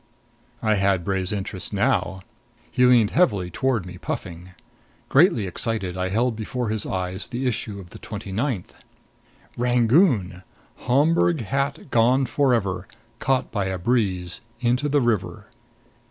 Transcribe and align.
I 0.63 0.73
had 0.77 1.05
Bray's 1.05 1.31
interest 1.31 1.71
now. 1.71 2.21
He 2.71 2.87
leaned 2.87 3.11
heavily 3.11 3.51
toward 3.51 3.85
me, 3.85 3.99
puffing. 3.99 4.49
Greatly 5.09 5.45
excited, 5.45 5.95
I 5.95 6.09
held 6.09 6.35
before 6.35 6.69
his 6.69 6.87
eyes 6.87 7.27
the 7.27 7.45
issue 7.45 7.79
of 7.79 7.91
the 7.91 7.99
twenty 7.99 8.31
ninth: 8.31 8.73
"RANGOON: 9.59 10.41
Homburg 10.87 11.41
hat 11.41 11.91
gone 11.91 12.25
forever 12.25 12.87
caught 13.19 13.51
by 13.51 13.65
a 13.65 13.77
breeze 13.77 14.41
into 14.59 14.89
the 14.89 15.01
river." 15.01 15.49